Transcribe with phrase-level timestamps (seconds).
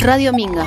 [0.00, 0.66] Radio Minga.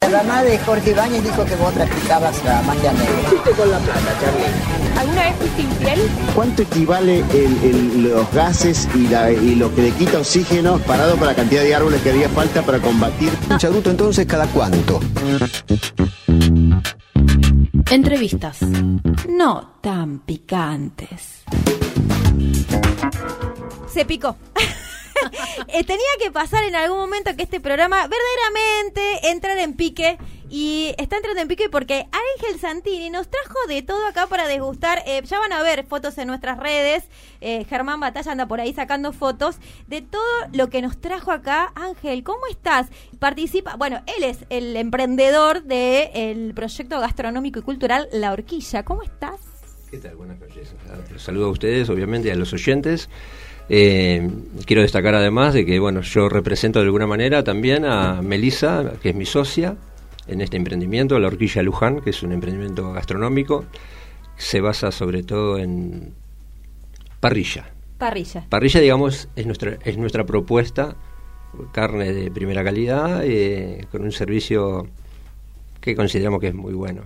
[0.00, 3.28] La mamá de Jorge Ibáñez dijo que vos practicabas la magia negra.
[3.28, 4.98] fuiste con la plata, Charlie?
[4.98, 6.00] ¿Alguna vez fuiste infiel?
[6.34, 11.16] ¿Cuánto equivale el- el- los gases y, la- y lo que le quita oxígeno parado
[11.16, 13.30] por la cantidad de árboles que haría falta para combatir?
[13.50, 14.98] Un charuto entonces cada cuánto.
[17.90, 18.58] Entrevistas.
[19.28, 21.42] No tan picantes.
[23.92, 24.36] Se picó.
[25.68, 30.18] Eh, tenía que pasar en algún momento que este programa verdaderamente entrara en pique.
[30.48, 35.02] Y está entrando en pique porque Ángel Santini nos trajo de todo acá para degustar.
[35.06, 37.04] Eh, ya van a ver fotos en nuestras redes.
[37.40, 41.72] Eh, Germán Batalla anda por ahí sacando fotos de todo lo que nos trajo acá.
[41.76, 42.88] Ángel, ¿cómo estás?
[43.20, 43.76] Participa.
[43.76, 48.84] Bueno, él es el emprendedor del proyecto gastronómico y cultural La Horquilla.
[48.84, 49.49] ¿Cómo estás?
[49.90, 50.14] ¿Qué tal?
[50.14, 50.72] Buenas noches.
[50.88, 53.08] Ah, saludo a ustedes, obviamente, y a los oyentes.
[53.68, 54.30] Eh,
[54.64, 59.08] quiero destacar además de que, bueno, yo represento de alguna manera también a Melisa, que
[59.08, 59.76] es mi socia
[60.28, 63.64] en este emprendimiento, La Horquilla Luján, que es un emprendimiento gastronómico.
[64.36, 66.14] Se basa sobre todo en
[67.18, 67.70] parrilla.
[67.98, 68.46] Parrilla.
[68.48, 70.94] Parrilla, digamos, es nuestra, es nuestra propuesta,
[71.72, 74.86] carne de primera calidad, eh, con un servicio
[75.80, 77.02] que consideramos que es muy bueno.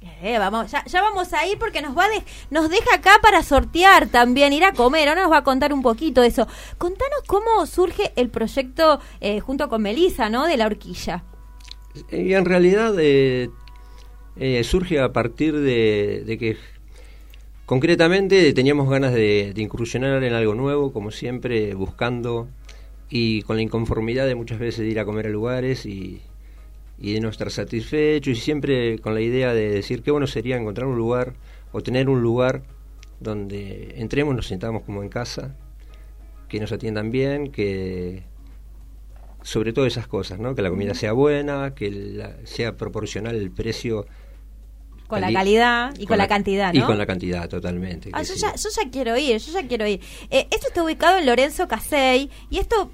[0.00, 3.42] Eh, vamos, ya, ya vamos a ir porque nos va de- nos deja acá para
[3.42, 5.08] sortear también, ir a comer.
[5.08, 6.46] Ahora nos va a contar un poquito eso.
[6.78, 10.46] Contanos cómo surge el proyecto eh, junto con Melisa, ¿no?
[10.46, 11.24] De la horquilla.
[12.10, 13.50] Y en realidad eh,
[14.36, 16.56] eh, surge a partir de, de que
[17.66, 22.48] concretamente teníamos ganas de, de incursionar en algo nuevo, como siempre, buscando
[23.10, 26.22] y con la inconformidad de muchas veces ir a comer a lugares y,
[26.98, 30.56] y de no estar satisfechos y siempre con la idea de decir qué bueno sería
[30.56, 31.34] encontrar un lugar
[31.72, 32.62] o tener un lugar
[33.20, 35.54] donde entremos, nos sentamos como en casa,
[36.48, 38.22] que nos atiendan bien, que
[39.42, 40.54] sobre todo esas cosas, ¿no?
[40.54, 44.06] Que la comida sea buena, que la- sea proporcional el precio.
[45.06, 46.80] Con la calidad y con, la, cantidad, ¿no?
[46.80, 48.10] Y con la cantidad, totalmente.
[48.12, 48.40] Ah, yo, sí.
[48.40, 50.00] ya, yo ya quiero ir, yo ya quiero ir.
[50.30, 52.90] Eh, esto está ubicado en Lorenzo Casey y esto,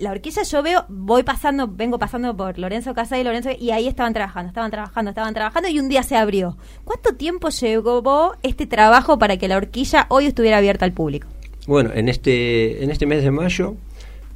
[0.00, 4.12] la horquilla yo veo, voy pasando, vengo pasando por Lorenzo Casey, Lorenzo, y ahí estaban
[4.12, 6.56] trabajando, estaban trabajando, estaban trabajando y un día se abrió.
[6.84, 11.28] ¿Cuánto tiempo llevó este trabajo para que la horquilla hoy estuviera abierta al público?
[11.66, 13.76] Bueno, en este, en este mes de mayo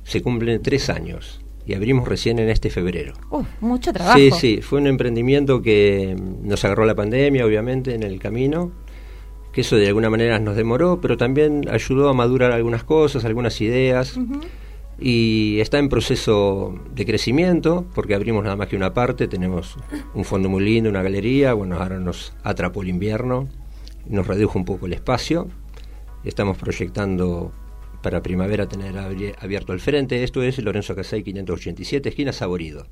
[0.04, 3.14] se cumplen tres años y abrimos recién en este febrero.
[3.30, 4.18] Uf, mucho trabajo.
[4.18, 8.72] Sí, sí, fue un emprendimiento que mm, nos agarró la pandemia, obviamente, en el camino,
[9.52, 13.60] que eso de alguna manera nos demoró, pero también ayudó a madurar algunas cosas, algunas
[13.60, 14.18] ideas,
[15.00, 19.76] y está en proceso de crecimiento, porque abrimos nada más que una parte, tenemos
[20.14, 23.48] un fondo muy lindo, una galería, bueno, ahora nos atrapó el invierno,
[24.06, 25.48] nos redujo un poco el espacio,
[26.24, 27.52] estamos proyectando
[28.02, 32.86] para primavera tener abierto el frente, esto es Lorenzo Casay 587, esquina Saborido.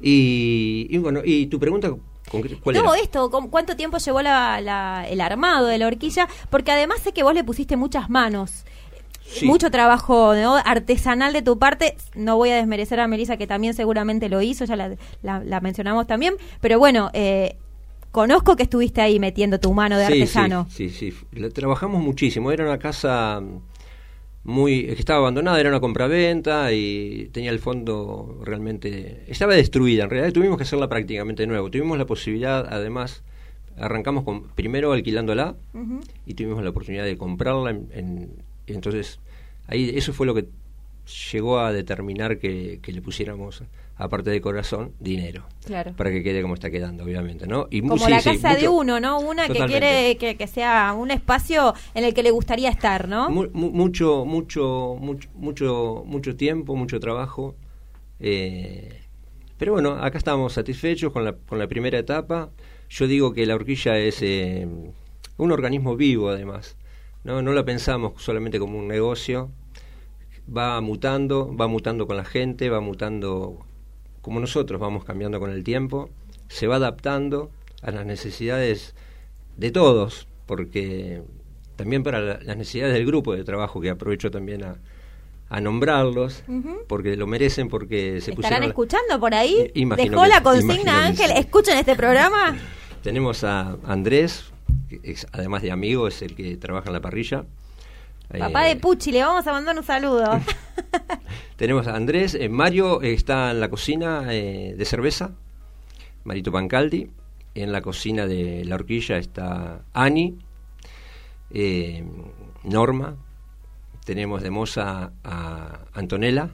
[0.00, 1.90] Y, y bueno, y tu pregunta,
[2.30, 3.02] ¿cuál no, era?
[3.02, 6.28] esto, ¿cu- ¿cuánto tiempo llevó la- la- el armado de la horquilla?
[6.50, 8.64] Porque además sé que vos le pusiste muchas manos.
[9.30, 9.44] Sí.
[9.46, 10.56] Mucho trabajo ¿no?
[10.56, 11.96] artesanal de tu parte.
[12.14, 15.60] No voy a desmerecer a Melissa, que también seguramente lo hizo, ya la, la- la
[15.60, 16.34] mencionamos también.
[16.62, 17.56] Pero bueno, eh,
[18.10, 20.66] conozco que estuviste ahí metiendo tu mano de Sí, artesano.
[20.70, 21.16] Sí, sí, sí.
[21.32, 22.50] La- Trabajamos muchísimo.
[22.52, 23.42] Era una casa
[24.44, 30.04] muy que estaba abandonada, era una compraventa y tenía el fondo realmente estaba destruida.
[30.04, 31.70] En realidad tuvimos que hacerla prácticamente de nuevo.
[31.70, 33.22] Tuvimos la posibilidad, además,
[33.76, 35.54] arrancamos con primero alquilándola
[36.24, 37.70] y tuvimos la oportunidad de comprarla.
[37.70, 39.18] En, en- entonces
[39.66, 40.46] ahí eso fue lo que
[41.32, 43.62] llegó a determinar que, que le pusiéramos
[43.96, 45.92] aparte de corazón dinero Claro.
[45.96, 48.60] para que quede como está quedando obviamente no y Como sí, la sí, casa de
[48.68, 49.18] mucho- uno, ¿no?
[49.20, 53.28] Una que quiere que, que sea un espacio en el que le gustaría estar, ¿no?
[53.30, 57.54] Mu- mucho, mucho, mucho, mucho, mucho tiempo, mucho trabajo.
[58.20, 59.02] eh,
[59.58, 62.50] pero bueno, acá estamos satisfechos con la, con la primera etapa.
[62.90, 64.66] Yo digo que la horquilla es eh,
[65.36, 66.76] un organismo vivo, además.
[67.28, 69.50] No, no la pensamos solamente como un negocio.
[70.54, 73.58] Va mutando, va mutando con la gente, va mutando
[74.22, 76.08] como nosotros, vamos cambiando con el tiempo.
[76.48, 77.50] Se va adaptando
[77.82, 78.94] a las necesidades
[79.58, 81.20] de todos, porque
[81.76, 84.76] también para la- las necesidades del grupo de trabajo, que aprovecho también a,
[85.50, 86.42] a nombrarlos,
[86.88, 88.60] porque lo merecen, porque se ¿Estarán pusieron...
[88.62, 89.70] la- escuchando por ahí?
[89.74, 91.26] ¿Dejó que- la consigna, Ángel?
[91.28, 91.34] sí.
[91.36, 92.56] ¿Escuchan este programa?
[93.02, 94.46] Tenemos a Andrés,
[94.88, 97.44] que es, además de amigo, es el que trabaja en la parrilla.
[98.38, 100.40] Papá Eh, de Puchi, le vamos a mandar un saludo.
[101.56, 105.30] Tenemos a Andrés, eh, Mario está en la cocina eh, de cerveza,
[106.24, 107.10] Marito Pancaldi.
[107.54, 110.38] En la cocina de la horquilla está Ani,
[112.62, 113.16] Norma.
[114.04, 116.50] Tenemos de moza a Antonella,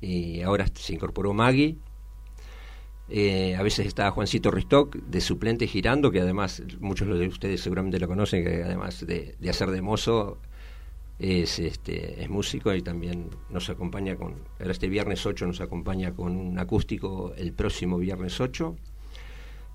[0.00, 1.76] y ahora se incorporó Maggie.
[3.12, 7.98] Eh, a veces está Juancito Ristock de suplente girando, que además muchos de ustedes seguramente
[7.98, 10.38] lo conocen, que además de, hacer de mozo
[11.18, 16.12] es, este, es músico y también nos acompaña con, ahora este viernes 8 nos acompaña
[16.14, 18.76] con un acústico el próximo viernes 8.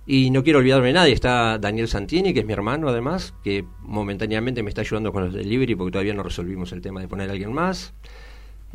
[0.07, 3.65] Y no quiero olvidarme de nadie, está Daniel Santini, que es mi hermano además, que
[3.81, 7.27] momentáneamente me está ayudando con los delivery porque todavía no resolvimos el tema de poner
[7.29, 7.93] a alguien más.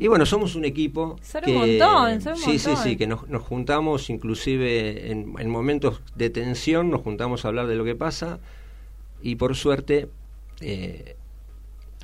[0.03, 1.17] Y bueno, somos un equipo.
[1.23, 2.77] Son que, un montón, son un sí, montón.
[2.77, 7.49] sí, sí, que nos, nos juntamos inclusive en, en momentos de tensión, nos juntamos a
[7.49, 8.39] hablar de lo que pasa
[9.23, 10.09] y por suerte
[10.61, 11.17] eh,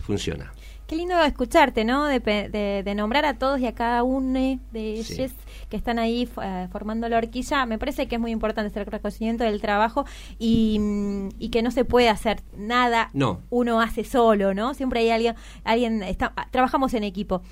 [0.02, 0.52] funciona.
[0.86, 2.04] Qué lindo escucharte, ¿no?
[2.04, 5.14] De, de- de nombrar a todos y a cada uno de Sí.
[5.14, 5.32] ellos
[5.68, 7.66] que están ahí eh, formando la horquilla.
[7.66, 10.04] Me parece que es muy importante este reconocimiento del trabajo
[10.38, 13.40] y, mm, y que no se puede hacer nada No.
[13.50, 14.74] uno hace solo, ¿no?
[14.74, 15.34] Siempre hay alguien,
[15.64, 17.42] alguien está, ah, trabajamos en equipo.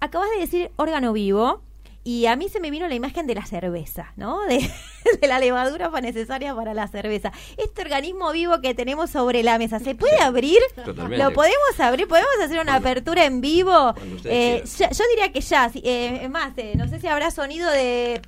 [0.00, 1.62] Acabas de decir órgano vivo
[2.04, 4.40] y a mí se me vino la imagen de la cerveza, ¿no?
[4.46, 4.58] De,
[5.20, 7.32] de la levadura necesaria para la cerveza.
[7.56, 10.58] Este organismo vivo que tenemos sobre la mesa, ¿se puede abrir?
[10.74, 11.22] Totalmente.
[11.22, 12.06] ¿Lo podemos abrir?
[12.08, 13.94] ¿Podemos hacer una Cuando- apertura en vivo?
[14.24, 15.70] Eh, ya- yo diría que ya.
[15.74, 18.22] eh, es más, eh, no sé si habrá sonido de...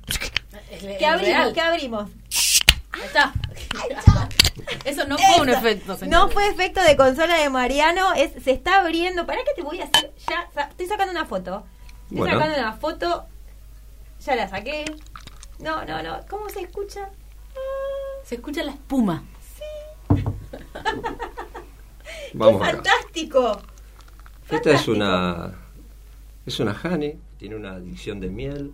[0.99, 1.53] ¿Qué abrimos?
[1.53, 2.09] ¿Qué abrimos?
[2.91, 3.33] Ahí está.
[4.85, 6.13] Eso no fue un efecto, señor.
[6.13, 9.25] No fue efecto de consola de Mariano, es, se está abriendo.
[9.25, 10.13] ¿Para qué te voy a hacer?
[10.29, 11.65] Ya, sa- estoy sacando una foto.
[12.03, 12.39] Estoy Bueno.
[12.39, 13.25] sacando una foto.
[14.25, 14.85] Ya la saqué.
[15.59, 16.19] No, no, no.
[16.29, 17.09] ¿Cómo se escucha?
[17.55, 19.23] Ah, Se escucha la espuma.
[22.33, 22.75] Vamos ¡Qué acá.
[22.77, 23.61] fantástico!
[24.49, 25.53] Esta es una
[26.45, 28.73] es una honey, tiene una adicción de miel.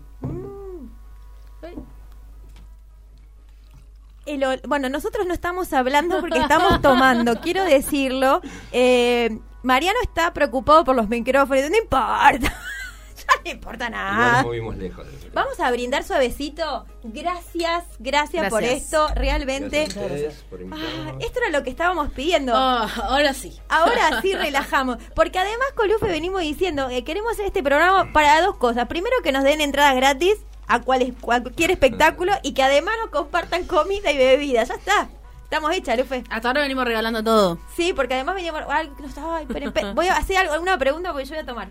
[4.27, 8.41] El ol- bueno, nosotros no estamos hablando porque estamos tomando, quiero decirlo.
[8.71, 12.39] Eh, Mariano está preocupado por los micrófonos, no importa.
[13.18, 14.33] ya no importa nada.
[14.38, 15.06] nos movimos lejos.
[15.33, 16.85] Vamos a brindar suavecito.
[17.03, 19.85] Gracias, gracias, por esto, realmente.
[19.85, 22.53] Gracias a ustedes por Ah, esto era lo que estábamos pidiendo.
[22.56, 23.57] Ah, ahora sí.
[23.69, 28.41] Ahora sí relajamos, porque además con Lufe venimos diciendo que queremos hacer este programa para
[28.41, 28.88] dos cosas.
[28.88, 30.35] Primero que nos den entradas gratis
[30.68, 34.64] a cual- cualquier espectáculo y que además nos compartan comida y bebida.
[34.64, 35.10] Ya está.
[35.44, 36.24] Estamos hechas, Lufe.
[36.30, 37.58] Hasta ahora venimos regalando todo.
[37.75, 38.64] Sí, porque además veníamos...
[38.69, 39.96] Ay, no, ay, esperen, esperen.
[39.96, 41.69] voy a hacer algo- alguna pregunta porque yo voy a tomar.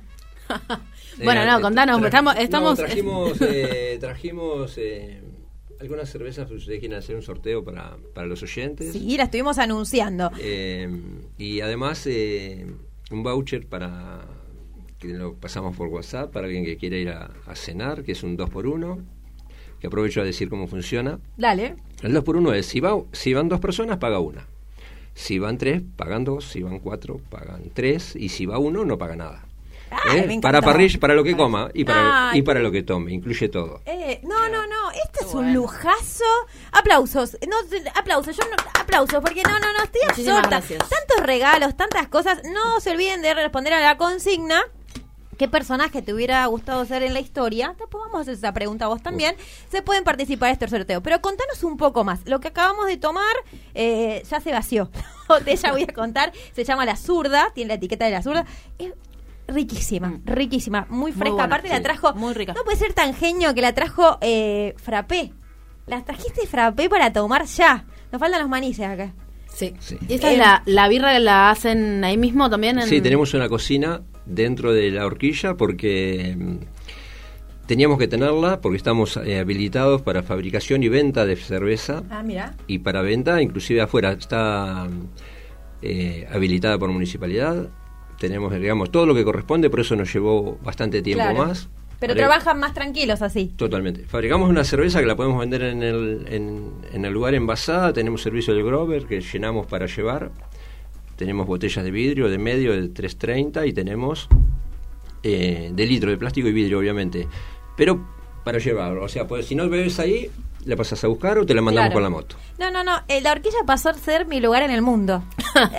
[1.22, 2.34] bueno, no, Eh, contanos, tra- estamos...
[2.34, 5.22] no, estamos trajimos eh, trajimos eh,
[5.80, 8.92] algunas cervezas, pues ustedes quieren hacer un sorteo para, para los oyentes.
[8.94, 10.30] Sí, la estuvimos anunciando.
[10.38, 10.88] Eh,
[11.36, 12.66] y además eh,
[13.10, 14.24] un voucher para
[15.06, 18.22] que lo pasamos por WhatsApp para alguien que quiera ir a, a cenar, que es
[18.22, 19.02] un 2x1,
[19.80, 21.18] que aprovecho a decir cómo funciona.
[21.36, 21.76] Dale.
[22.02, 24.46] El 2x1 es, si, va, si van dos personas, paga una.
[25.14, 26.44] Si van tres, pagan dos.
[26.44, 28.14] Si van cuatro, pagan tres.
[28.16, 29.46] Y si va uno, no paga nada.
[29.90, 30.38] Ay, ¿Eh?
[30.42, 32.40] Para parrilla, para lo que coma y para, Ay.
[32.40, 33.80] y para lo que tome, incluye todo.
[33.86, 36.24] Eh, no, no, no, este es un lujazo.
[36.72, 37.56] Aplausos, no,
[37.94, 40.60] aplausos, yo no, aplausos, porque no, no, no, estoy absorta.
[40.60, 42.42] Tantos regalos, tantas cosas.
[42.52, 44.64] No se olviden de responder a la consigna.
[45.36, 47.74] ¿Qué personaje te hubiera gustado ser en la historia?
[47.78, 49.36] Después vamos a hacer esa pregunta a vos también.
[49.70, 51.02] Se pueden participar en este sorteo.
[51.02, 52.20] Pero contanos un poco más.
[52.26, 53.34] Lo que acabamos de tomar
[53.74, 54.90] eh, ya se vació.
[55.28, 56.32] La botella voy a contar.
[56.54, 57.50] Se llama La Zurda.
[57.54, 58.46] Tiene la etiqueta de La Zurda.
[58.78, 58.92] Es
[59.48, 60.86] riquísima, riquísima.
[60.88, 61.30] Muy fresca.
[61.30, 62.14] buena, Aparte la trajo...
[62.14, 62.54] Muy rica.
[62.54, 65.32] No puede ser tan genio que la trajo eh, frappé.
[65.86, 67.84] La trajiste frappé para tomar ya.
[68.10, 69.12] Nos faltan los manices acá.
[69.52, 69.74] Sí.
[69.80, 69.98] Sí.
[70.08, 72.78] ¿Y esta es la, la birra que la hacen ahí mismo también?
[72.78, 72.88] En...
[72.88, 76.56] Sí, tenemos una cocina dentro de la horquilla porque mm,
[77.66, 82.54] teníamos que tenerla porque estamos eh, habilitados para fabricación y venta de cerveza Ah, mira.
[82.66, 84.12] y para venta inclusive afuera.
[84.12, 84.88] Está
[85.82, 87.68] eh, habilitada por municipalidad.
[88.18, 91.46] Tenemos, digamos, todo lo que corresponde, por eso nos llevó bastante tiempo Claro.
[91.48, 91.68] más.
[91.98, 93.52] Pero trabajan más tranquilos así.
[93.56, 94.04] Totalmente.
[94.04, 97.92] Fabricamos una cerveza que la podemos vender en el, en, en el lugar envasada.
[97.94, 100.30] Tenemos servicio de Grover que llenamos para llevar.
[101.16, 104.28] Tenemos botellas de vidrio de medio de 330 y tenemos
[105.22, 107.26] eh, de litro de plástico y vidrio, obviamente.
[107.76, 108.06] Pero
[108.44, 108.96] para llevar.
[108.98, 110.30] O sea, pues si no bebes ahí,
[110.64, 111.94] la pasas a buscar o te la mandamos Claro.
[111.94, 112.36] con la moto.
[112.58, 113.00] No, no, no.
[113.08, 115.22] eh, la horquilla pasó a ser mi lugar en el mundo.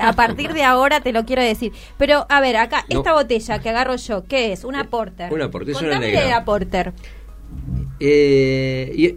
[0.02, 1.72] a partir de ahora te lo quiero decir.
[1.98, 2.98] Pero, a ver, acá, No.
[3.00, 4.64] esta botella que agarro yo, ¿qué es?
[4.64, 5.32] Una Eh, porter.
[5.34, 6.24] una porter, es una negra.
[6.24, 6.94] de la porter.
[8.00, 9.16] Eh, y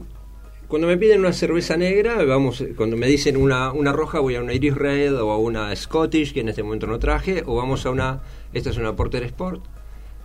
[0.70, 4.40] cuando me piden una cerveza negra, vamos, cuando me dicen una, una roja, voy a
[4.40, 7.84] una Iris Red o a una Scottish, que en este momento no traje, o vamos
[7.84, 8.20] a una,
[8.54, 9.62] esta es una Porter Sport,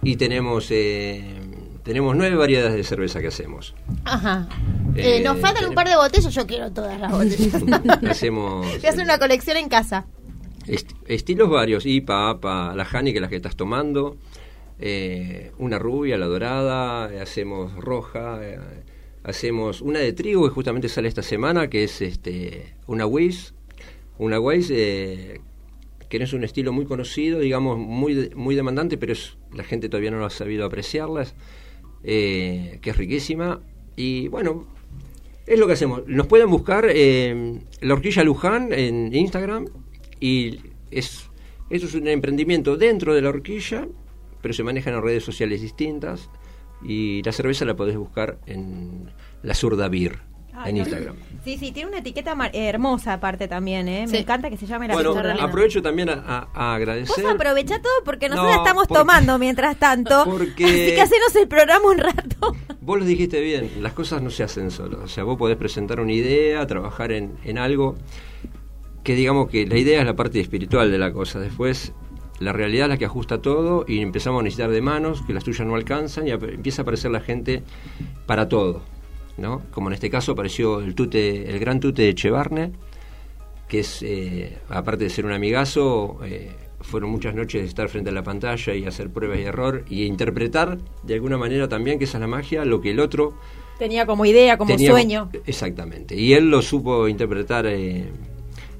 [0.04, 1.42] y tenemos eh,
[1.84, 3.74] tenemos nueve variedades de cerveza que hacemos.
[4.06, 4.48] Ajá.
[4.96, 7.62] Eh, Eh, nos faltan un par de botellas, yo quiero todas las botellas.
[8.10, 10.06] hacemos a hacer una colección en casa.
[10.68, 14.16] est- estilos varios, IPA, APA, la Honey, que es la que estás tomando.
[14.80, 18.40] eh, una rubia, la dorada, hacemos roja,
[19.26, 23.54] hacemos una de trigo que justamente sale esta semana, que es este una Weiss,
[24.18, 25.42] una Weiss eh,
[26.08, 29.90] que no es un estilo muy conocido, digamos, muy, muy demandante, pero es, la gente
[29.90, 31.34] todavía no lo ha sabido apreciarlas,
[32.04, 33.62] eh, que es riquísima.
[33.96, 34.68] Y bueno,
[35.48, 36.08] es lo que hacemos.
[36.08, 39.66] Nos pueden buscar eh, la horquilla Luján en Instagram
[40.20, 40.60] y
[40.92, 41.30] es
[41.72, 43.88] eso es un emprendimiento dentro de la horquilla,
[44.44, 46.30] pero se maneja en redes sociales distintas
[46.84, 49.12] y la cerveza la podés buscar en
[49.44, 50.20] la Zurda Beer
[50.54, 50.78] Ay, en.
[50.78, 51.16] Instagram.
[51.44, 54.06] Sí, sí, tiene una etiqueta hermosa aparte también, ¿eh?
[54.10, 57.26] Me encanta que se llame la Bueno, aprovecho también a, a- a Vos agradecer.
[57.28, 60.24] aprovecha todo porque nosotros No, estamos porque- tomando mientras tanto.
[60.30, 62.56] porque- Así que hacenos el programa un rato.
[62.82, 65.00] Vos lo dijiste bien, las cosas no se hacen solas.
[65.04, 67.96] O sea, vos podés presentar una idea, trabajar en, en algo
[69.04, 71.40] que digamos que la idea es la parte espiritual de la cosa.
[71.40, 71.94] Después,
[72.40, 75.44] la realidad es la que ajusta todo y empezamos a necesitar de manos que las
[75.44, 77.64] tuyas no alcanzan y empieza a aparecer la gente
[78.26, 78.82] para todo.
[79.38, 79.62] ¿no?
[79.72, 82.72] Como en este caso apareció el, tute, el gran tute de Chevarne,
[83.68, 86.52] que es, eh, aparte de ser un amigazo, eh,
[86.82, 90.04] fueron muchas noches de estar frente a la pantalla y hacer pruebas y error y
[90.06, 93.34] interpretar de alguna manera también, que esa es la magia, lo que el otro
[93.80, 95.30] Tenía como idea, como tenía- sueño.
[95.46, 96.16] Exactamente.
[96.16, 98.06] Y él lo supo interpretar eh,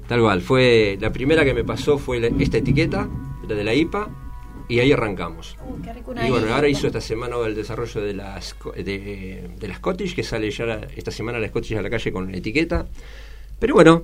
[0.08, 0.40] tal cual.
[0.40, 3.06] Fue, la primera que me pasó fue la- esta etiqueta,
[3.48, 4.08] la de la IPA,
[4.68, 5.56] y ahí arrancamos.
[5.64, 8.72] Uh, qué rico una Y bueno, ahora hizo esta semana el desarrollo de la, Sco-
[8.74, 12.12] de, de la Scottish, que sale ya la- esta semana la Scottish a la calle
[12.12, 12.86] con etiqueta.
[13.58, 14.02] Pero bueno,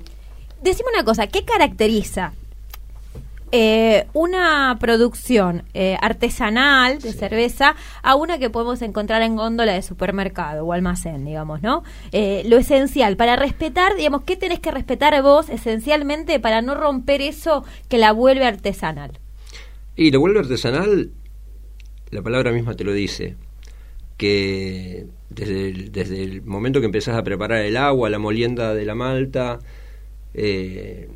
[0.63, 2.33] Decime una cosa, ¿qué caracteriza
[3.51, 9.83] eh, una producción eh, artesanal de cerveza a una que podemos encontrar en góndola de
[9.83, 11.83] supermercado o almacén, digamos, ¿no?
[12.13, 17.21] Eh, lo esencial, para respetar, digamos, ¿qué tenés que respetar vos esencialmente para no romper
[17.21, 19.19] eso que la vuelve artesanal?
[19.97, 21.11] Y lo vuelve artesanal,
[22.11, 23.37] la palabra misma te lo dice,
[24.17, 28.85] que desde el, desde el momento que empezás a preparar el agua, la molienda de
[28.85, 29.59] la malta,
[30.35, 31.09] eh,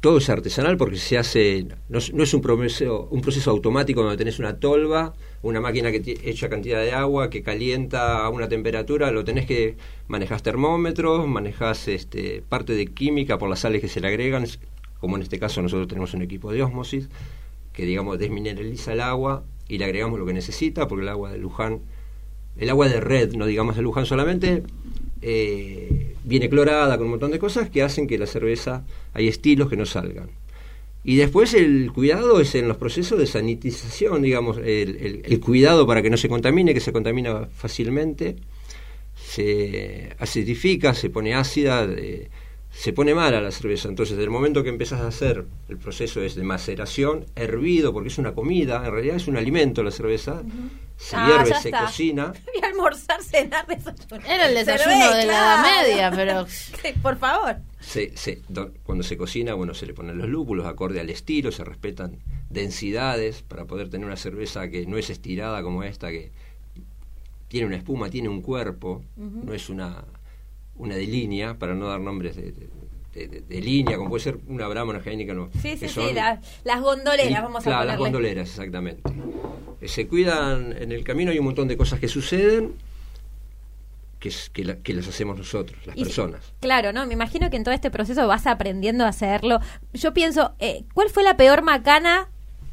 [0.00, 4.02] todo es artesanal porque se hace, no, es- no es un proceso, un proceso automático
[4.02, 8.48] donde tenés una tolva, una máquina que echa cantidad de agua, que calienta a una
[8.48, 13.88] temperatura, lo tenés que, manejás termómetros, manejás este, parte de química por las sales que
[13.88, 14.46] se le agregan,
[15.00, 17.08] como en este caso nosotros tenemos un equipo de ósmosis,
[17.76, 21.38] que digamos desmineraliza el agua y le agregamos lo que necesita, porque el agua de
[21.38, 21.82] Luján,
[22.56, 24.62] el agua de red, no digamos de Luján solamente,
[25.20, 29.68] eh, viene clorada con un montón de cosas que hacen que la cerveza, hay estilos
[29.68, 30.30] que no salgan.
[31.04, 36.10] Y después el cuidado es en los procesos de sanitización, digamos, el, cuidado para que
[36.10, 38.36] no se contamine, que se contamina fácilmente,
[39.14, 42.28] se acidifica, se pone ácida, eh,
[42.78, 43.88] se pone mala la cerveza.
[43.88, 48.18] Entonces, del momento que empezás a hacer, el proceso es de maceración, hervido, porque es
[48.18, 50.42] una comida, en realidad es un alimento la cerveza,
[50.98, 51.84] se Ah, hierve, ya se está.
[51.86, 52.32] cocina.
[52.44, 54.26] Voy a almorzar, cenar, desayunar.
[54.30, 55.62] Era el desayuno Cerveza, de la Edad.
[55.86, 56.46] Media, pero...
[56.48, 57.56] Sí, Por favor.
[57.80, 61.52] se, se- do- cuando se cocina, bueno, se le ponen los lúpulos acorde al estilo,
[61.52, 62.18] se respetan
[62.50, 66.30] densidades para poder tener una cerveza que no es estirada como esta, que
[67.48, 70.04] tiene una espuma, tiene un cuerpo, no es una,
[70.78, 72.68] una de línea, para no dar nombres de, de-
[73.14, 76.08] de- de- de línea, como puede ser una Brahma, una Heineken, no, Sí, sí, son-
[76.08, 77.92] sí, la- las gondoleras, y- vamos a claro, ponerle.
[77.92, 79.02] las gondoleras, exactamente.
[79.80, 82.74] Eh, Se cuidan en el camino, hay un montón de cosas que suceden
[84.18, 86.52] que, que, la- que las hacemos nosotros, las Y- personas.
[86.60, 87.06] Claro, ¿no?
[87.06, 89.60] Me imagino que en todo este proceso vas aprendiendo a hacerlo.
[89.92, 92.28] Yo pienso, eh, ¿cuál fue la peor macana,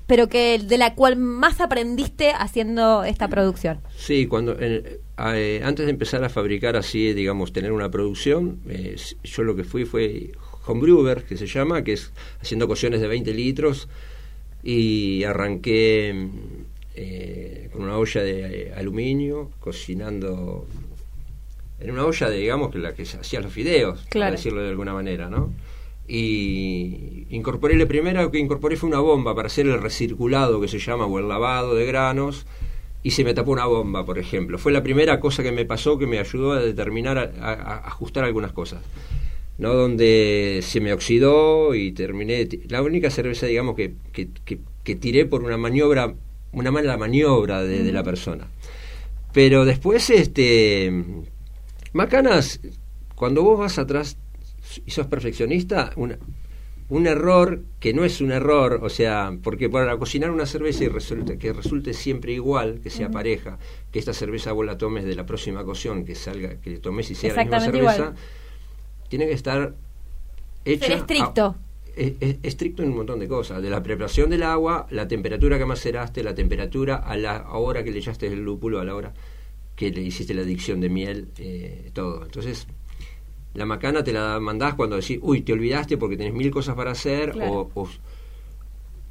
[0.07, 3.79] pero que de la cual más aprendiste haciendo esta producción?
[3.97, 8.95] Sí, cuando eh, eh, antes de empezar a fabricar así, digamos, tener una producción, eh,
[9.23, 10.31] yo lo que fui fue
[10.65, 13.87] homebrewer, que se llama, que es haciendo cocciones de 20 litros
[14.63, 16.27] y arranqué
[16.95, 20.65] eh, con una olla de aluminio, cocinando
[21.79, 24.27] en una olla de, digamos, que la que se hacía los fideos, Claro.
[24.27, 25.51] para decirlo de alguna manera, ¿no?
[26.07, 30.79] Y incorporé la primera que incorporé fue una bomba para hacer el recirculado que se
[30.79, 32.45] llama o el lavado de granos
[33.03, 34.57] y se me tapó una bomba, por ejemplo.
[34.57, 38.51] Fue la primera cosa que me pasó que me ayudó a determinar, a, ajustar algunas
[38.51, 38.81] cosas.
[39.57, 39.73] ¿no?
[39.73, 42.47] Donde se me oxidó y terminé.
[42.69, 46.13] La única cerveza, digamos, que, que, que- que tiré por una maniobra,
[46.51, 48.47] una mala maniobra de, de la persona.
[49.31, 50.91] Pero después, este.
[51.93, 52.59] Macanas,
[53.15, 54.17] cuando vos vas atrás
[54.85, 56.17] y sos perfeccionista, una-
[56.89, 60.89] un error que no es un error, o sea, porque para cocinar una cerveza y
[60.89, 63.57] resulte, que resulte siempre igual, que sea pareja,
[63.91, 67.15] que esta cerveza vos la tomes de la próxima cocción, que salga, que tomes y
[67.15, 68.15] sea la misma cerveza, igual.
[69.09, 69.73] tiene que estar
[70.65, 71.45] hecha Ser estricto.
[71.45, 71.55] a-
[71.95, 75.57] es, es estricto en un montón de cosas, de la preparación del agua, la temperatura
[75.57, 79.13] que maceraste, la temperatura a la hora que le echaste el lúpulo, a la hora
[79.75, 82.23] que le hiciste la adicción de miel, eh, todo.
[82.25, 82.67] Entonces,
[83.53, 86.91] la macana te la mandás cuando decís, uy, te olvidaste porque tenés mil cosas para
[86.91, 87.69] hacer, Claro.
[87.75, 87.89] o, o,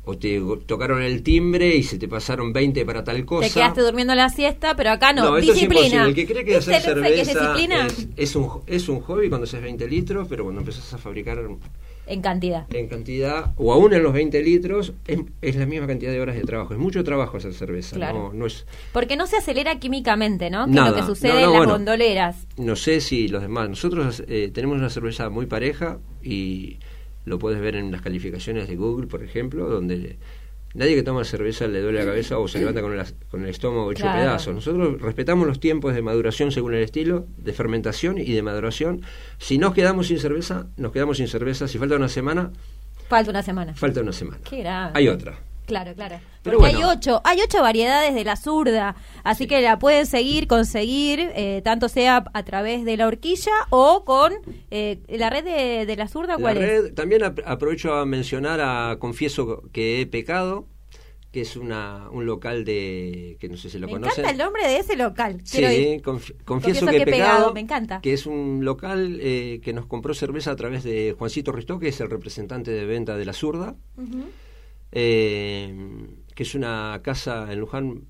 [0.04, 3.46] o te tocaron el timbre y se te pasaron 20 para tal cosa.
[3.46, 5.36] Te quedaste durmiendo la siesta, pero acá no.
[5.36, 5.74] es disciplina.
[5.84, 6.08] imposible.
[6.08, 7.86] El que cree que ¿Viste, hacer Lufe, que es cerveza disciplina?
[7.86, 11.38] es, es un, es un hobby cuando haces 20 litros, pero cuando empezás a fabricar
[12.12, 12.66] En cantidad.
[12.74, 16.36] en cantidad, o aún en los 20 litros, es, es la misma cantidad de horas
[16.36, 16.74] de trabajo.
[16.74, 17.96] Es mucho trabajo hacer cerveza.
[17.96, 18.30] Claro.
[18.30, 20.66] No, no, es, Porque no se acelera químicamente, ¿no?
[20.66, 20.88] Que Nada.
[20.90, 21.72] es lo que sucede No, no, en las bueno.
[21.72, 22.46] gondoleras.
[22.56, 23.68] no sé si los demás.
[23.68, 26.78] Nosotros eh, tenemos una cerveza muy pareja y
[27.24, 30.16] lo puedes ver en las calificaciones de Google, por ejemplo, donde
[30.74, 33.48] nadie que toma cerveza le duele la cabeza o se levanta con el, con el
[33.50, 34.20] estómago hecho Claro.
[34.20, 34.54] pedazos.
[34.54, 39.02] Nosotros respetamos los tiempos de maduración según el estilo, de fermentación y de maduración.
[39.38, 41.68] Si nos quedamos sin cerveza, nos quedamos sin cerveza.
[41.68, 42.50] Si falta una semana,
[43.08, 43.74] Falta una semana.
[43.74, 44.38] falta una semana.
[44.48, 44.92] Qué grave.
[44.94, 45.38] Hay otra.
[45.72, 46.16] Claro, claro.
[46.42, 46.90] Pero Porque bueno.
[46.90, 51.62] hay ocho, hay ocho variedades de la zurda, así que la pueden seguir, conseguir, eh,
[51.64, 54.34] tanto sea a través de la horquilla o con
[54.70, 56.94] eh, la red de, de la zurda, La ¿cuál es?
[56.94, 60.66] también ap- aprovecho a mencionar a Confieso que he pecado,
[61.30, 64.24] que es una, un local de que no sé si lo Me conocen.
[64.26, 65.40] encanta el nombre de ese local.
[65.44, 68.00] Sí, Quiero confieso, Confieso que, he pegado, pecado, me encanta.
[68.02, 71.88] que es un local eh, que nos compró cerveza a través de Juancito Ristó, que
[71.88, 74.24] es el representante de venta de la zurda, Ujú.
[74.92, 75.74] Eh,
[76.34, 78.04] que es una casa en Luján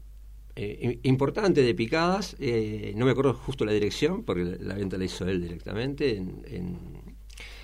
[0.54, 4.98] eh, importante de picadas, eh, no me acuerdo justo la dirección, porque la, la venta
[4.98, 6.42] la hizo él directamente en...
[6.46, 7.02] en-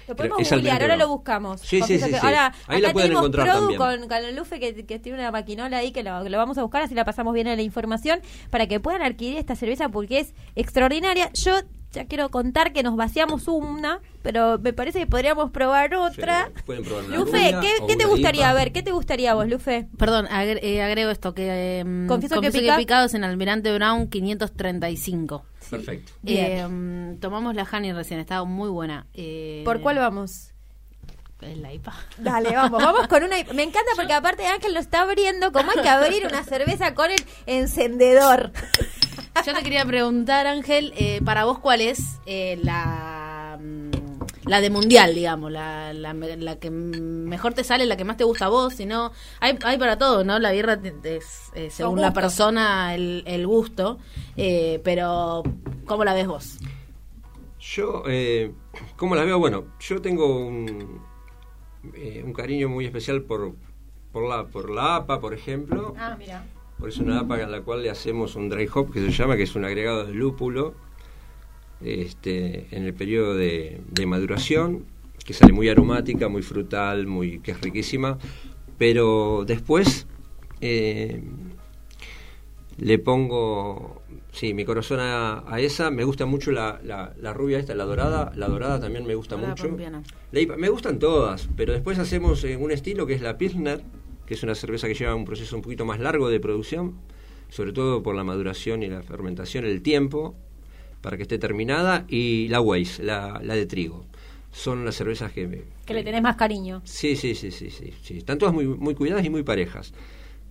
[0.08, 1.60] Lo podemos googlear, ahora lo buscamos.
[1.60, 2.14] Sí, sí, sí.
[2.22, 3.78] Ahora, Ahí la pueden encontrar Produ también.
[4.00, 6.62] con, con el Lufe que, que tiene una maquinola ahí que lo, lo vamos a
[6.62, 10.20] buscar, así la pasamos bien en la información, para que puedan adquirir esta cerveza porque
[10.20, 11.30] es extraordinaria.
[11.34, 11.52] Yo
[11.92, 16.50] ya quiero contar que nos vaciamos una, pero me parece que podríamos probar otra.
[16.54, 17.54] Sí, pueden probar una Lufe,
[17.86, 18.52] ¿qué, te gustaría IPA.
[18.54, 18.72] ver?
[18.72, 19.88] ¿Qué te gustaría a vos, Lufe?
[19.96, 23.72] Perdón, agre- eh, agrego esto, que em, Confieso que confieso pica- picado es en Almirante
[23.74, 25.44] Brown 535.
[25.70, 26.12] Perfecto.
[26.22, 26.46] Bien.
[27.14, 29.06] Eh, tomamos la Honey recién, estaba muy buena.
[29.14, 30.52] Eh, ¿Por cuál vamos?
[31.40, 31.94] Es la IPA.
[32.18, 33.36] Dale, vamos, vamos con una.
[33.54, 35.52] Me encanta porque aparte Ángel lo está abriendo.
[35.52, 38.50] ¿Cómo hay que abrir una cerveza con el encendedor?
[39.46, 43.90] Yo te quería preguntar, Ángel, eh, para vos, ¿cuál es eh, la, mm,
[44.48, 45.52] la de mundial, digamos?
[45.52, 49.12] La, la, que mejor te sale, la que más te gusta a vos, si no...
[49.40, 50.38] Hay, hay para todo, ¿no?
[50.38, 53.98] La birra es, eh, según la persona, el, el gusto,
[54.36, 55.42] eh, pero
[55.86, 56.58] ¿cómo la ves vos?
[57.60, 58.52] Yo, eh,
[58.96, 59.38] ¿cómo la veo?
[59.38, 61.00] Bueno, yo tengo un,
[61.94, 63.54] eh, un cariño muy especial por,
[64.12, 65.94] por, la, por la APA, por ejemplo.
[65.98, 66.44] Ah, mira.
[66.78, 69.36] Por eso una APA a la cual le hacemos un dry hop que se llama,
[69.36, 70.74] que es un agregado de lúpulo
[71.80, 74.84] este, en el periodo de, de maduración,
[75.24, 78.18] que sale muy aromática, muy frutal, muy que es riquísima.
[78.78, 80.06] Pero después
[80.60, 81.20] eh,
[82.78, 85.90] le pongo, sí, mi corazón a, a esa.
[85.90, 88.30] Me gusta mucho la, la, la rubia esta, la dorada.
[88.36, 89.76] La dorada también me gusta La mucho.
[90.30, 93.82] La me gustan todas, pero después hacemos eh, un estilo que es la Pilsner,
[94.28, 97.00] que es una cerveza que lleva un proceso un poquito más largo de producción,
[97.48, 100.36] sobre todo por la maduración y la fermentación, el tiempo
[101.00, 104.04] para que esté terminada, y la Weiss, la, la de trigo.
[104.52, 106.82] Son las cervezas que me, Que le tenés más cariño.
[106.84, 108.18] Sí, sí, sí, sí, sí, sí.
[108.18, 109.94] Están todas muy, muy cuidadas y muy parejas.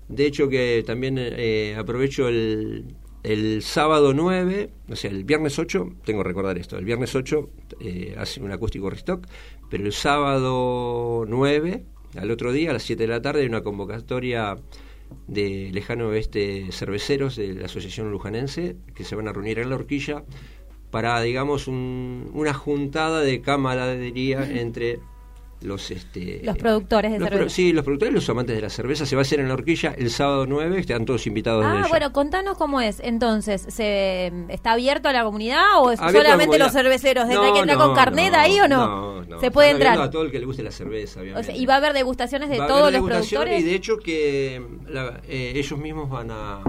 [0.07, 5.97] De hecho que también eh, aprovecho el, el sábado 9, o sea, el viernes 8,
[6.03, 7.49] tengo que recordar esto, el viernes 8
[7.81, 9.27] eh, hace un acústico restock,
[9.69, 11.83] pero el sábado 9,
[12.15, 14.55] al otro día, a las 7 de la tarde, hay una convocatoria
[15.27, 19.75] de Lejano Oeste Cerveceros de la Asociación Lujanense, que se van a reunir en la
[19.75, 20.23] horquilla
[20.91, 24.99] para, digamos, un- una juntada de camaradería entre
[25.61, 27.43] los este Los productores de los cerveza.
[27.45, 29.47] pro- sí, los productores y los amantes de la cerveza se va a hacer en
[29.47, 32.99] la horquilla el sábado 9, están todos invitados Ah, bueno, contanos cómo es.
[32.99, 37.27] Entonces, ¿se está abierto a la comunidad o es a solamente los cerveceros?
[37.27, 38.87] ¿Tendrá No, que entrar no, con carnet no, ahí o no?
[38.87, 39.39] No, no.
[39.39, 39.99] Se puede entrar.
[39.99, 41.51] a todo el que le guste la cerveza, O obviamente.
[41.51, 43.59] sea, y va a haber degustaciones de Va a todos los productores.
[43.59, 46.59] Y de hecho que la- eh, ellos mismos van a...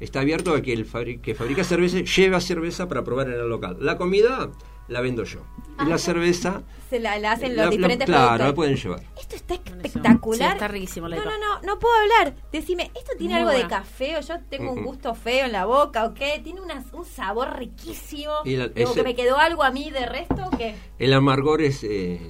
[0.00, 3.48] Está abierto a que el fabri- que fabrica cerveza lleva cerveza para probar en el
[3.48, 3.76] local.
[3.80, 4.50] La comida
[4.88, 5.40] la vendo yo.
[5.84, 6.62] Y la cerveza...
[6.90, 8.46] Se la, la hacen la- los la- diferentes Claro, productores.
[8.50, 9.02] la pueden llevar.
[9.18, 10.52] Esto está Sí, espectacular.
[10.52, 12.34] está riquísimo la No, no, no, no puedo hablar.
[12.52, 14.86] Decime, ¿esto tiene Muy algo de café o yo tengo un Mm, mm.
[14.86, 16.40] gusto feo en la boca o qué?
[16.44, 18.32] ¿Tiene una- un sabor riquísimo?
[18.44, 20.76] Y la- ¿O ese- que me quedó algo a mí de resto o qué?
[20.98, 22.20] El amargor es, eh,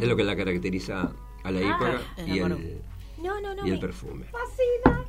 [0.00, 1.10] es lo que la caracteriza
[1.42, 1.72] a la Mm.
[1.82, 2.80] Ah, el y, el,
[3.22, 3.66] No, no, no.
[3.66, 4.26] y el me perfume.
[4.26, 5.04] fascina.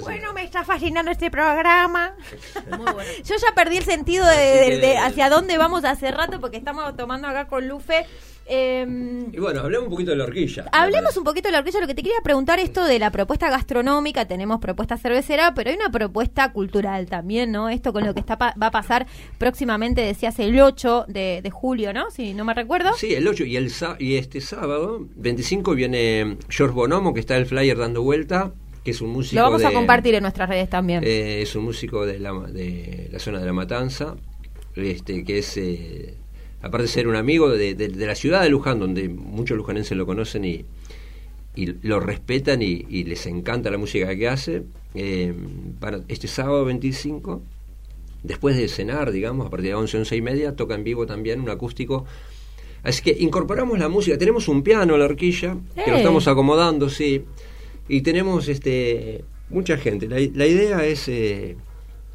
[0.00, 2.14] Bueno, me está fascinando este programa.
[2.76, 3.10] Muy bueno.
[3.24, 7.46] Yo ya perdí el sentido de, hacia dónde vamos hace rato porque estamos tomando acá
[7.48, 8.06] con Lufe
[8.44, 10.64] Em, Y bueno, hablemos un poquito de la horquilla.
[10.72, 11.80] Hablemos un poquito de la horquilla.
[11.80, 14.24] Lo que te quería preguntar esto de la propuesta gastronómica.
[14.26, 17.68] Tenemos propuesta cervecera, pero hay una propuesta cultural también, ¿no?
[17.68, 19.06] Esto con lo que está pa- va a pasar
[19.38, 22.10] próximamente, decías el 8 de, de julio, ¿no?
[22.10, 22.92] Si no me recuerdo.
[22.94, 27.46] Sí, el 8 y, el, y este sábado, 25, viene George Bonomo, que está el
[27.46, 28.52] flyer dando vuelta,
[28.84, 31.02] que es un músico Lo vamos a de- compartir en nuestras redes también.
[31.04, 34.16] Eh, es un músico de la, de la zona de La Matanza,
[34.76, 36.14] este, que es, eh,
[36.62, 39.96] aparte de ser un amigo de, de- de la ciudad de Luján, donde muchos lujanenses
[39.96, 40.64] lo conocen y,
[41.54, 44.62] y lo respetan y, y les encanta la música que hace.
[44.94, 45.32] eh,
[45.80, 47.42] para este sábado 25,
[48.22, 51.40] después de cenar, digamos, a partir de 11, 11 y media, toca en vivo también
[51.40, 52.04] un acústico.
[52.82, 54.18] Así que incorporamos la música.
[54.18, 56.00] Tenemos un piano la horquilla, que lo ¡Eh!
[56.00, 57.24] estamos acomodando, sí.
[57.88, 60.08] Y tenemos este mucha gente.
[60.08, 61.56] La, la idea es, eh,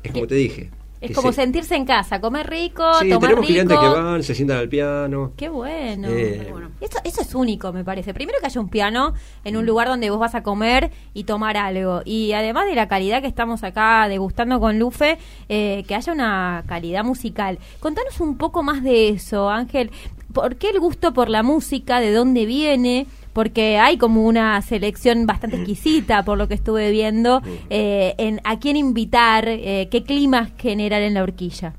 [0.03, 0.71] es como te dije.
[1.01, 3.47] es como se- sentirse en casa, comer rico, Sí, tomar tenemos rico.
[3.53, 5.33] clientes que van, se sientan al piano.
[5.37, 6.07] Qué bueno.
[6.09, 6.51] Eh,
[6.81, 8.13] Eso, eso es único, me parece.
[8.13, 11.57] Primero que haya un piano en un lugar donde vos vas a comer y tomar
[11.57, 12.01] algo.
[12.05, 15.17] Y además de la calidad que estamos acá degustando con Lufe,
[15.49, 17.59] eh, que haya una calidad musical.
[17.79, 19.91] Contanos un poco más de eso, Ángel.
[20.33, 21.99] ¿Por qué el gusto por la música?
[21.99, 23.05] ¿De dónde viene?
[23.37, 28.57] Porque hay como una selección bastante exquisita, por lo que estuve viendo, eh, en a
[28.57, 31.75] quién invitar, eh, qué climas generar en la horquilla.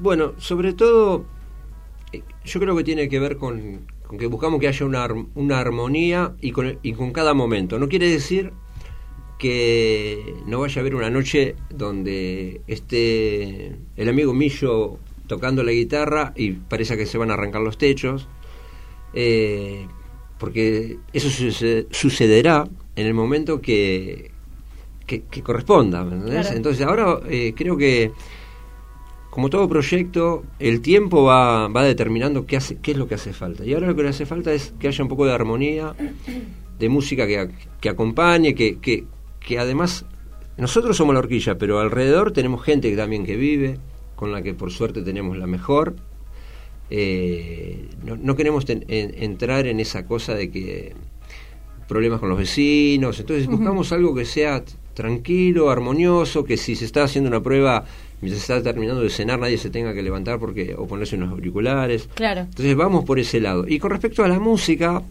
[0.00, 1.26] Bueno, sobre todo,
[2.12, 6.34] eh, yo creo que tiene que ver con, con que buscamos que haya una armonía
[6.40, 7.78] y con, y con cada momento.
[7.78, 8.52] No quiere decir
[9.38, 16.32] que no vaya a haber una noche donde esté el amigo Millo tocando la guitarra
[16.34, 18.28] y parece que se van a arrancar los techos,
[19.16, 19.86] eh,
[20.38, 24.30] porque eso suce- sucederá en el momento que,
[25.06, 26.06] que, que corresponda.
[26.54, 28.12] Entonces ahora eh, creo que
[29.30, 33.32] como todo proyecto, el tiempo va, va determinando qué, hace, qué es lo que hace
[33.34, 33.66] falta.
[33.66, 35.94] Y ahora lo que le hace falta es que haya un poco de armonía,
[36.78, 37.50] de música que,
[37.80, 39.04] que acompañe, que, que,
[39.40, 40.06] que además
[40.56, 43.78] nosotros somos la horquilla, pero alrededor tenemos gente también que vive,
[44.14, 45.96] con la que por suerte tenemos la mejor.
[46.90, 50.92] Eh, no, no queremos ten- en- entrar en esa cosa de que
[51.88, 54.62] problemas con los vecinos, entonces buscamos algo que sea
[54.94, 57.84] tranquilo, armonioso, que si se está haciendo una prueba
[58.22, 61.30] mientras se está terminando de cenar nadie se tenga que levantar porque o ponerse unos
[61.32, 62.08] auriculares.
[62.14, 62.40] Claro.
[62.42, 63.66] Entonces vamos por ese lado.
[63.68, 65.02] Y con respecto a la música,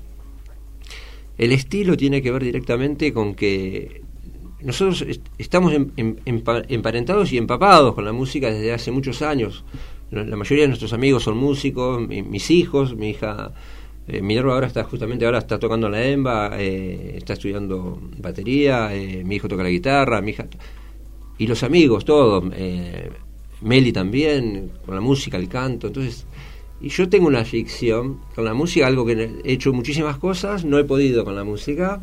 [1.38, 4.01] el estilo tiene que ver directamente con que
[4.61, 9.21] nosotros est- estamos em- em- empa- emparentados y empapados con la música desde hace muchos
[9.21, 9.63] años.
[10.23, 13.51] La mayoría de nuestros amigos son músicos, mi- mis hijos, mi hija
[14.08, 19.23] eh, Minerva ahora está justamente ahora está tocando la EMBA, eh, está estudiando batería, eh,
[19.25, 20.45] mi hijo toca la guitarra, mi hija
[21.38, 23.10] y los amigos, todos, eh,
[23.62, 26.25] Meli también, con la música, el canto, entonces,
[26.80, 30.78] y yo tengo una ficción con la música, algo que he hecho muchísimas cosas, no
[30.80, 32.01] he podido con la música,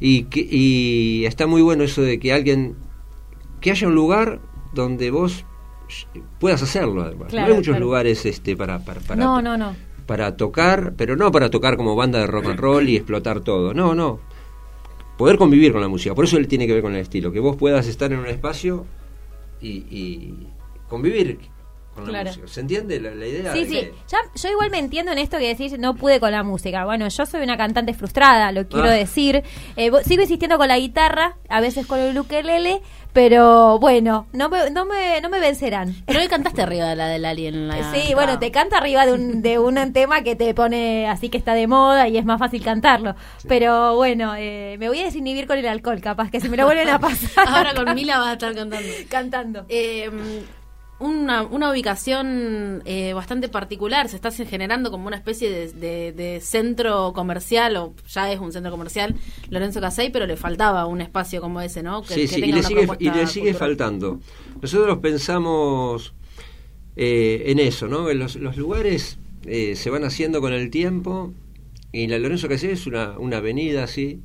[0.00, 2.76] y, que, y está muy bueno eso de que alguien,
[3.60, 4.40] que haya un lugar
[4.74, 5.44] donde vos
[6.38, 7.28] puedas hacerlo, además.
[7.28, 7.84] Claro, no hay muchos claro.
[7.84, 9.74] lugares este para, para, para, no, no, no.
[10.06, 13.74] para tocar, pero no para tocar como banda de rock and roll y explotar todo.
[13.74, 14.20] No, no.
[15.16, 16.14] Poder convivir con la música.
[16.14, 17.32] Por eso él tiene que ver con el estilo.
[17.32, 18.84] Que vos puedas estar en un espacio
[19.62, 20.46] y, y
[20.88, 21.38] convivir
[21.94, 22.46] con la música.
[22.46, 23.52] ¿Se entiende la, la idea?
[23.54, 23.70] Sí, sí.
[23.72, 26.84] que- Ya, yo igual me entiendo en esto que decís, no pude con la música.
[26.84, 28.92] Bueno, yo soy una cantante frustrada, lo quiero Ah.
[28.92, 29.42] decir.
[29.76, 32.82] Eh, sigo insistiendo con la guitarra, a veces con el ukelele,
[33.16, 35.94] pero bueno, no me, no me, no me vencerán.
[36.04, 37.54] Pero hoy cantaste arriba de la del alien.
[37.54, 41.08] en la Sí, bueno, te canta arriba de un, de un tema que te pone
[41.08, 43.16] así que está de moda y es más fácil cantarlo.
[43.48, 46.66] Pero bueno, eh, me voy a desinhibir con el alcohol, capaz que si me lo
[46.66, 47.48] vuelven a pasar.
[47.48, 48.88] Ahora con Mila vas a estar cantando.
[49.08, 49.66] cantando.
[49.70, 50.10] Eh,
[50.98, 56.40] una, una ubicación eh, bastante particular, se está generando como una especie de, de- de
[56.40, 59.14] centro comercial, o ya es un centro comercial,
[59.50, 62.02] Lorenzo Casey, pero le faltaba un espacio como ese, ¿no?
[62.02, 63.54] Que, Sí, que sí, y le una sigue, y le sigue cultural.
[63.54, 64.20] faltando.
[64.62, 66.14] Nosotros pensamos
[66.96, 68.08] eh, en eso, ¿no?
[68.10, 71.32] En los, los lugares eh, se van haciendo con el tiempo
[71.92, 74.22] y la Lorenzo Casé es una, una avenida así,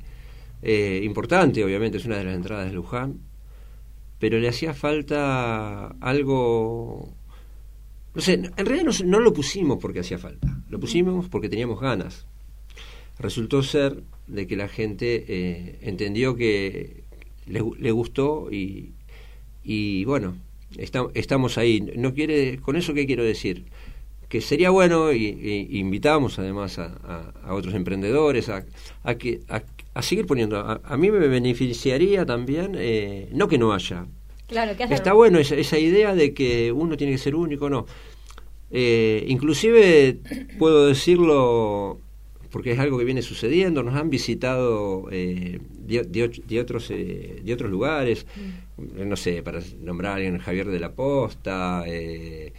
[0.62, 3.20] eh, importante, obviamente, es una de las entradas de Luján,
[4.22, 7.12] pero le hacía falta algo...
[8.14, 11.80] No sé, en realidad no, no lo pusimos porque hacía falta, lo pusimos porque teníamos
[11.82, 12.26] ganas.
[13.20, 17.04] Resultó ser de que la gente eh, entendió que
[17.48, 18.92] le, gu- le gustó y,
[19.64, 20.36] y bueno,
[21.14, 21.82] estamos ahí.
[21.96, 23.66] No quiere, con eso qué quiero decir,
[24.32, 25.26] que sería bueno y,
[25.70, 28.66] y invitamos además a, a- a otros emprendedores a,
[29.04, 30.58] a que a, seguir poniendo.
[30.58, 34.06] A, mí me beneficiaría también, eh, no que no haya.
[34.48, 37.86] Claro, que Está bueno esa, esa idea de que uno tiene que ser único, no.
[38.72, 40.20] Eh, inclusive
[40.58, 42.00] puedo decirlo
[42.52, 43.84] porque es algo que viene sucediendo.
[43.84, 48.26] Nos han visitado eh, de, de och- de otros eh, de otros lugares,
[48.78, 52.54] no sé, para nombrar a alguien, Javier de la Posta, eh,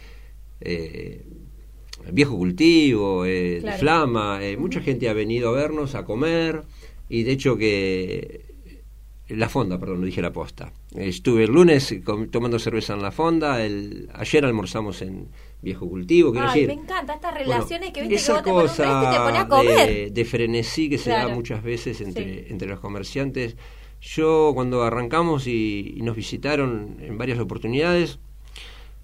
[2.11, 3.73] Viejo Cultivo, eh, Claro.
[3.75, 4.39] de Flama.
[4.43, 6.63] eh, Mucha gente ha venido a vernos, a comer
[7.09, 8.51] y de hecho que
[9.29, 10.71] la fonda, perdón, no dije la posta.
[10.95, 11.95] Estuve el lunes
[12.31, 15.27] tomando cerveza en la fonda, el, ayer almorzamos en
[15.61, 16.75] Viejo Cultivo, quiero Ay, decir.
[16.75, 19.47] me encanta estas bueno, relaciones que viste que esa vos un cosa te pones a
[19.47, 19.89] comer.
[19.89, 22.45] de, de frenesí que se da muchas veces entre, Sí.
[22.49, 23.55] entre los comerciantes.
[24.01, 28.19] Yo cuando arrancamos y, y nos visitaron en varias oportunidades,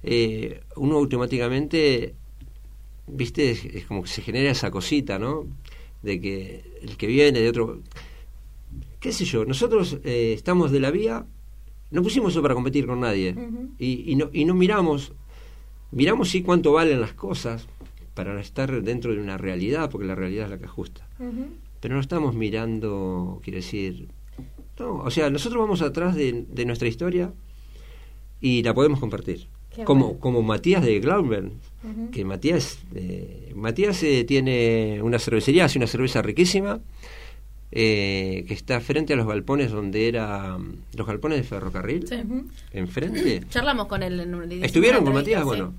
[0.03, 2.13] eh, uno automáticamente,
[3.11, 5.47] viste, es, es como que se genera esa cosita, ¿no?
[6.01, 7.81] De que el que viene de otro...
[8.99, 11.25] qué sé yo, nosotros eh, estamos de la vía,
[11.91, 13.35] no pusimos eso para competir con nadie
[13.77, 15.11] y, y no, y no miramos,
[15.91, 17.67] miramos sí cuánto valen las cosas
[18.13, 21.07] para estar dentro de una realidad, porque la realidad es la que ajusta.
[21.79, 24.09] Pero no estamos mirando, quiere decir,
[24.77, 27.33] no, o sea, nosotros vamos atrás de, de nuestra historia
[28.41, 29.47] y la podemos compartir.
[29.75, 30.19] Qué Como, bueno.
[30.19, 31.53] como Matías de Glauben,
[32.11, 36.79] que Matías, eh, Matías eh, tiene una cervecería, hace una cerveza riquísima,
[37.71, 40.57] eh, que está frente a los galpones donde era
[40.95, 42.15] los galpones de ferrocarril, Sí.
[42.73, 43.41] enfrente.
[43.49, 44.19] Charlamos con él.
[44.19, 45.43] En, un- ¿Estuvieron con Matías?
[45.43, 45.73] Bueno.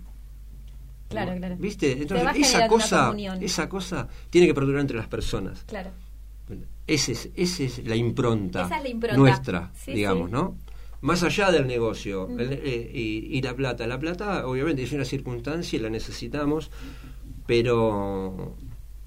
[1.09, 1.57] Claro, claro.
[1.59, 1.91] ¿Viste?
[2.03, 5.65] Entonces, esa cosa, esa cosa tiene que perdurar entre las personas.
[5.67, 5.91] Claro.
[6.87, 9.17] Esa es, ese es la impronta, Esa es la impronta.
[9.19, 10.31] nuestra, Sí, digamos.
[10.31, 10.57] ¿no?
[11.03, 13.87] Más allá del negocio el- eh, y, y la plata.
[13.87, 16.71] La plata, obviamente, es una circunstancia y la necesitamos,
[17.47, 18.55] pero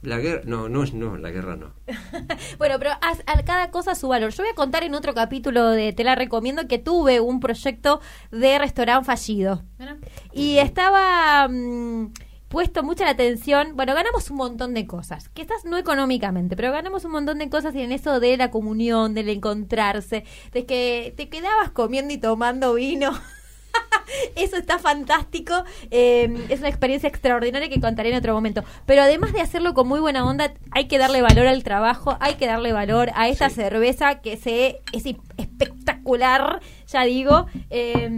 [0.01, 1.73] la guerra, no, no es, no, la guerra no.
[2.57, 4.31] Bueno, pero a, a cada cosa su valor.
[4.31, 8.01] Yo voy a contar en otro capítulo de Te la recomiendo que tuve un proyecto
[8.31, 9.63] de restaurante fallido.
[9.79, 9.97] Mira.
[10.33, 12.11] Y estaba mm,
[12.53, 13.75] puesto mucha la atención.
[13.75, 15.27] Bueno, ganamos un montón de cosas.
[15.29, 19.15] Quizás no económicamente, pero ganamos un montón de cosas y en eso de la comunión,
[19.15, 23.11] del encontrarse, de que te quedabas comiendo y tomando vino.
[24.35, 25.63] Eso está fantástico.
[25.89, 28.63] eh, es una experiencia extraordinaria que contaré en otro momento.
[28.85, 32.35] Pero además de hacerlo con muy buena onda, hay que darle valor al trabajo, hay
[32.35, 33.55] que darle valor a esta Sí.
[33.55, 35.05] cerveza que se es
[35.37, 37.47] espectacular, ya digo.
[37.71, 38.09] eh,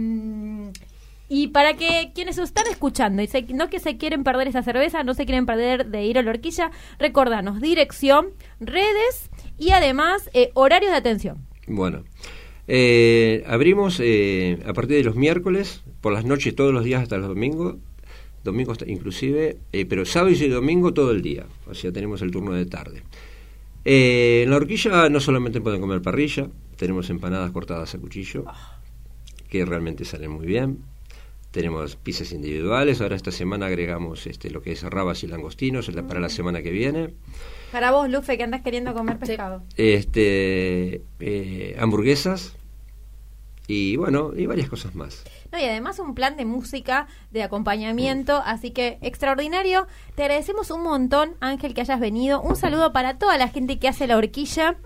[1.28, 5.02] y para que quienes están escuchando y se- no que se quieren perder esa cerveza,
[5.02, 8.28] no se quieren perder de ir a la horquilla, recordanos dirección,
[8.60, 11.46] redes y además eh, horarios de atención.
[11.66, 12.04] Bueno,
[12.68, 17.16] eh, abrimos eh, a partir de los miércoles, por las noches todos los días hasta
[17.18, 17.76] los domingos,
[18.44, 22.52] domingos inclusive, eh, pero sábado y domingo todo el día, o sea, tenemos el turno
[22.52, 23.02] de tarde.
[23.84, 28.44] Eh, en la horquilla no solamente pueden comer parrilla, tenemos empanadas cortadas a cuchillo,
[29.48, 30.78] que realmente salen muy bien.
[31.56, 36.02] Tenemos pizzas individuales, ahora esta semana agregamos este, lo que es rabas y langostinos la-
[36.06, 37.14] para la semana que viene.
[37.72, 39.62] Para vos, Lufe, que andas queriendo comer pescado.
[39.76, 42.54] este eh, hamburguesas
[43.68, 48.42] y bueno y varias cosas más No, y además un plan de música, de acompañamiento,
[48.44, 49.86] así que extraordinario.
[50.14, 52.42] Te agradecemos un montón, Ángel, que hayas venido.
[52.42, 54.76] Un saludo para toda la gente que hace la horquilla.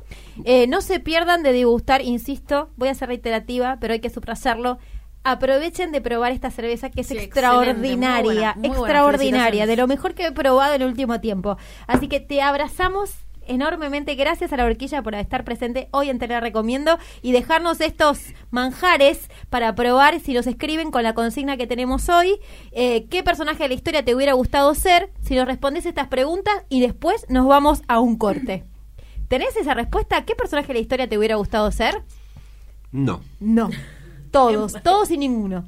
[0.45, 4.79] Eh, no se pierdan de degustar, insisto, voy a ser reiterativa, pero hay que subrayarlo.
[5.23, 9.67] Aprovechen de probar esta cerveza que es Sí, extraordinaria, excelente, muy buena, muy buena, extraordinaria,
[9.67, 11.59] de lo mejor que he probado en el último tiempo.
[11.87, 13.11] Así que te abrazamos
[13.47, 14.15] enormemente.
[14.15, 18.19] Gracias a la horquilla por estar presente hoy en Te la Recomiendo y dejarnos estos
[18.51, 22.39] manjares para probar si nos escriben con la consigna que tenemos hoy.
[22.73, 25.11] eh, ¿Qué personaje de la historia te hubiera gustado ser?
[25.21, 28.65] Si nos respondes estas preguntas y después nos vamos a un corte.
[29.29, 30.25] ¿Tenés esa respuesta?
[30.25, 32.03] ¿Qué personaje de la historia te hubiera gustado ser?
[32.93, 33.71] no No.
[34.31, 35.65] Todos, todos y ninguno.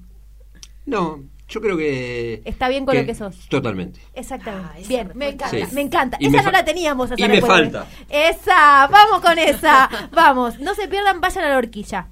[0.87, 3.47] no yo creo que Está bien con lo que sos.
[3.51, 4.71] totalmente Exactamente.
[4.75, 5.75] Ah, Bien, me encanta, Sí.
[5.75, 6.17] me encanta.
[6.19, 7.11] Y esa me no la teníamos.
[7.11, 7.85] esa y me respuesta.
[7.85, 7.87] falta.
[8.09, 9.91] Esa, vamos con esa.
[10.13, 12.07] vamos, no se pierdan, vayan a la horquilla.